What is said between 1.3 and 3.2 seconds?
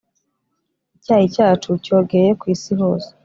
cyacu cyogeye ku isi hose